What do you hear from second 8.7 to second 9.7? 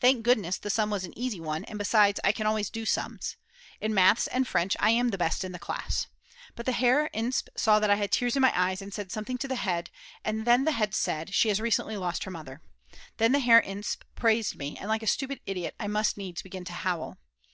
and said something to the